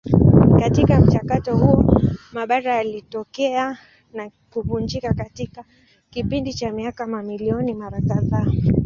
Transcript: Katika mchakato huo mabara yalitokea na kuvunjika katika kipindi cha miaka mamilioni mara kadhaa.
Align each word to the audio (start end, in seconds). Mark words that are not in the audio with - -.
Katika 0.59 0.99
mchakato 0.99 1.57
huo 1.57 2.01
mabara 2.33 2.75
yalitokea 2.75 3.77
na 4.13 4.31
kuvunjika 4.49 5.13
katika 5.13 5.65
kipindi 6.09 6.53
cha 6.53 6.71
miaka 6.71 7.07
mamilioni 7.07 7.73
mara 7.73 8.01
kadhaa. 8.01 8.45